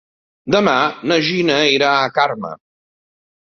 [0.55, 0.73] Demà
[1.11, 2.53] na Gina irà a Carme.